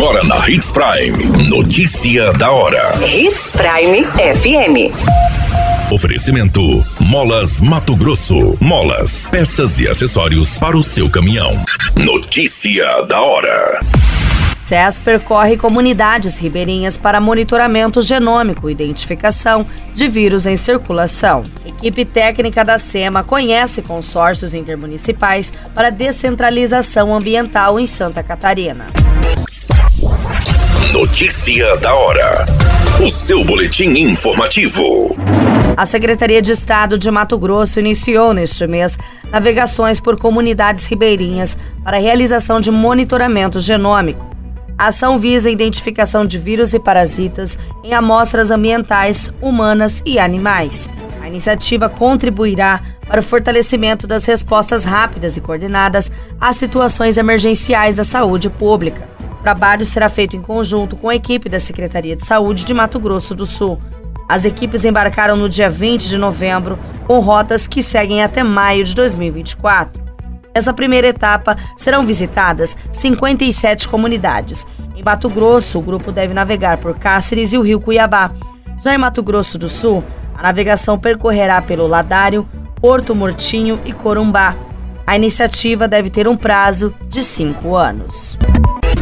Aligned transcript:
Agora 0.00 0.24
na 0.24 0.48
Hits 0.48 0.70
Prime. 0.70 1.46
Notícia 1.46 2.32
da 2.32 2.50
hora. 2.50 2.90
Hits 3.06 3.52
Prime 3.52 4.02
FM. 4.06 5.92
Oferecimento: 5.92 6.82
Molas 6.98 7.60
Mato 7.60 7.94
Grosso. 7.94 8.56
Molas, 8.58 9.26
peças 9.26 9.78
e 9.78 9.86
acessórios 9.86 10.56
para 10.56 10.74
o 10.74 10.82
seu 10.82 11.10
caminhão. 11.10 11.50
Notícia 11.94 13.02
da 13.02 13.20
hora. 13.20 13.80
SES 14.64 14.98
percorre 15.00 15.58
comunidades 15.58 16.38
ribeirinhas 16.38 16.96
para 16.96 17.20
monitoramento 17.20 18.00
genômico 18.00 18.70
e 18.70 18.72
identificação 18.72 19.66
de 19.94 20.08
vírus 20.08 20.46
em 20.46 20.56
circulação. 20.56 21.42
Equipe 21.66 22.06
técnica 22.06 22.64
da 22.64 22.78
SEMA 22.78 23.22
conhece 23.22 23.82
consórcios 23.82 24.54
intermunicipais 24.54 25.52
para 25.74 25.90
descentralização 25.90 27.14
ambiental 27.14 27.78
em 27.78 27.86
Santa 27.86 28.22
Catarina. 28.22 28.86
Notícia 31.10 31.76
da 31.78 31.92
hora. 31.92 32.46
O 33.04 33.10
seu 33.10 33.44
boletim 33.44 33.88
informativo. 33.98 35.16
A 35.76 35.84
Secretaria 35.84 36.40
de 36.40 36.52
Estado 36.52 36.96
de 36.96 37.10
Mato 37.10 37.36
Grosso 37.36 37.80
iniciou 37.80 38.32
neste 38.32 38.64
mês 38.64 38.96
navegações 39.28 39.98
por 39.98 40.16
comunidades 40.16 40.86
ribeirinhas 40.86 41.58
para 41.82 41.98
realização 41.98 42.60
de 42.60 42.70
monitoramento 42.70 43.58
genômico. 43.58 44.24
A 44.78 44.86
ação 44.86 45.18
visa 45.18 45.48
a 45.48 45.52
identificação 45.52 46.24
de 46.24 46.38
vírus 46.38 46.74
e 46.74 46.78
parasitas 46.78 47.58
em 47.82 47.92
amostras 47.92 48.52
ambientais, 48.52 49.32
humanas 49.42 50.04
e 50.06 50.16
animais. 50.16 50.88
A 51.20 51.26
iniciativa 51.26 51.88
contribuirá 51.88 52.80
para 53.08 53.18
o 53.18 53.24
fortalecimento 53.24 54.06
das 54.06 54.24
respostas 54.26 54.84
rápidas 54.84 55.36
e 55.36 55.40
coordenadas 55.40 56.10
às 56.40 56.54
situações 56.54 57.16
emergenciais 57.16 57.96
da 57.96 58.04
saúde 58.04 58.48
pública. 58.48 59.10
O 59.40 59.42
trabalho 59.42 59.86
será 59.86 60.10
feito 60.10 60.36
em 60.36 60.42
conjunto 60.42 60.96
com 60.96 61.08
a 61.08 61.14
equipe 61.14 61.48
da 61.48 61.58
Secretaria 61.58 62.14
de 62.14 62.26
Saúde 62.26 62.62
de 62.62 62.74
Mato 62.74 63.00
Grosso 63.00 63.34
do 63.34 63.46
Sul. 63.46 63.80
As 64.28 64.44
equipes 64.44 64.84
embarcaram 64.84 65.34
no 65.34 65.48
dia 65.48 65.70
20 65.70 66.10
de 66.10 66.18
novembro, 66.18 66.78
com 67.06 67.20
rotas 67.20 67.66
que 67.66 67.82
seguem 67.82 68.22
até 68.22 68.42
maio 68.42 68.84
de 68.84 68.94
2024. 68.94 70.04
Nessa 70.54 70.74
primeira 70.74 71.08
etapa, 71.08 71.56
serão 71.74 72.04
visitadas 72.04 72.76
57 72.92 73.88
comunidades. 73.88 74.66
Em 74.94 75.02
Mato 75.02 75.30
Grosso, 75.30 75.78
o 75.78 75.82
grupo 75.82 76.12
deve 76.12 76.34
navegar 76.34 76.76
por 76.76 76.98
Cáceres 76.98 77.54
e 77.54 77.58
o 77.58 77.62
rio 77.62 77.80
Cuiabá. 77.80 78.32
Já 78.84 78.94
em 78.94 78.98
Mato 78.98 79.22
Grosso 79.22 79.56
do 79.56 79.70
Sul, 79.70 80.04
a 80.36 80.42
navegação 80.42 80.98
percorrerá 80.98 81.62
pelo 81.62 81.86
Ladário, 81.86 82.46
Porto 82.78 83.14
Mortinho 83.14 83.80
e 83.86 83.92
Corumbá. 83.94 84.54
A 85.06 85.16
iniciativa 85.16 85.88
deve 85.88 86.10
ter 86.10 86.28
um 86.28 86.36
prazo 86.36 86.94
de 87.08 87.22
cinco 87.22 87.74
anos. 87.74 88.36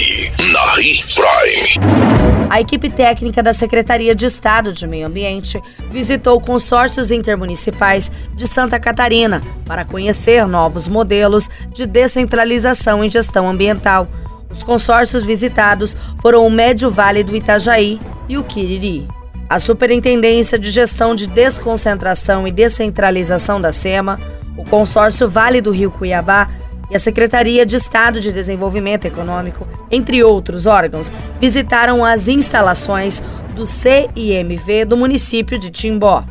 Aqui, 0.00 0.32
na 0.50 0.80
Hits 0.80 1.14
Prime. 1.14 2.48
A 2.48 2.58
equipe 2.58 2.88
técnica 2.88 3.42
da 3.42 3.52
Secretaria 3.52 4.14
de 4.14 4.24
Estado 4.24 4.72
de 4.72 4.86
Meio 4.86 5.06
Ambiente 5.06 5.60
visitou 5.90 6.40
consórcios 6.40 7.10
intermunicipais 7.10 8.10
de 8.34 8.46
Santa 8.46 8.80
Catarina 8.80 9.42
para 9.66 9.84
conhecer 9.84 10.46
novos 10.46 10.88
modelos 10.88 11.50
de 11.70 11.84
descentralização 11.84 13.04
em 13.04 13.10
gestão 13.10 13.46
ambiental. 13.46 14.08
Os 14.50 14.62
consórcios 14.62 15.22
visitados 15.22 15.94
foram 16.22 16.46
o 16.46 16.50
Médio 16.50 16.90
Vale 16.90 17.22
do 17.22 17.36
Itajaí 17.36 18.00
e 18.26 18.38
o 18.38 18.44
Quiriri. 18.44 19.06
A 19.50 19.58
Superintendência 19.58 20.58
de 20.58 20.70
Gestão 20.70 21.14
de 21.14 21.26
Desconcentração 21.26 22.48
e 22.48 22.50
Descentralização 22.50 23.60
da 23.60 23.70
SEMA, 23.70 24.18
o 24.56 24.64
consórcio 24.64 25.28
Vale 25.28 25.60
do 25.60 25.70
Rio 25.70 25.90
Cuiabá 25.90 26.48
e 26.90 26.96
a 26.96 26.98
Secretaria 26.98 27.64
de 27.64 27.76
Estado 27.76 28.20
de 28.20 28.32
Desenvolvimento 28.32 29.04
Econômico, 29.04 29.66
entre 29.90 30.22
outros 30.24 30.66
órgãos, 30.66 31.12
visitaram 31.40 32.04
as 32.04 32.28
instalações 32.28 33.22
do 33.54 33.66
CIMV 33.66 34.84
do 34.84 34.96
município 34.96 35.58
de 35.58 35.70
Timbó. 35.70 36.24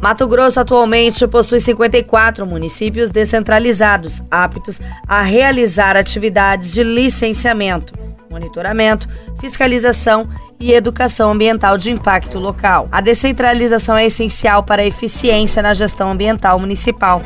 Mato 0.00 0.26
Grosso 0.26 0.58
atualmente 0.58 1.26
possui 1.28 1.60
54 1.60 2.46
municípios 2.46 3.10
descentralizados, 3.10 4.22
aptos 4.30 4.80
a 5.06 5.20
realizar 5.20 5.94
atividades 5.94 6.72
de 6.72 6.82
licenciamento, 6.82 7.92
monitoramento, 8.30 9.06
fiscalização 9.38 10.26
e 10.58 10.72
educação 10.72 11.32
ambiental 11.32 11.76
de 11.76 11.90
impacto 11.90 12.38
local. 12.38 12.88
A 12.90 13.02
descentralização 13.02 13.96
é 13.96 14.06
essencial 14.06 14.62
para 14.62 14.80
a 14.80 14.86
eficiência 14.86 15.62
na 15.62 15.74
gestão 15.74 16.10
ambiental 16.10 16.58
municipal. 16.58 17.22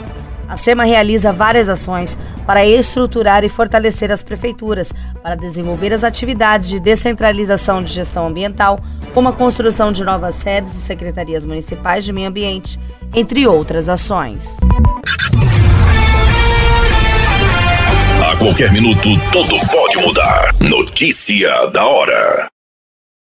A 0.48 0.56
SEMA 0.56 0.84
realiza 0.84 1.32
várias 1.32 1.68
ações 1.68 2.18
para 2.46 2.64
estruturar 2.64 3.44
e 3.44 3.48
fortalecer 3.48 4.10
as 4.10 4.22
prefeituras 4.22 4.92
para 5.22 5.34
desenvolver 5.34 5.92
as 5.92 6.04
atividades 6.04 6.68
de 6.68 6.80
descentralização 6.80 7.82
de 7.82 7.92
gestão 7.92 8.26
ambiental, 8.26 8.78
como 9.12 9.28
a 9.28 9.32
construção 9.32 9.90
de 9.92 10.04
novas 10.04 10.34
sedes 10.34 10.72
de 10.72 10.80
secretarias 10.80 11.44
municipais 11.44 12.04
de 12.04 12.12
meio 12.12 12.28
ambiente, 12.28 12.78
entre 13.14 13.46
outras 13.46 13.88
ações. 13.88 14.58
A 18.30 18.36
qualquer 18.36 18.72
minuto, 18.72 19.08
tudo 19.32 19.56
pode 19.70 19.98
mudar. 19.98 20.54
Notícia 20.60 21.66
da 21.68 21.84
hora. 21.84 22.53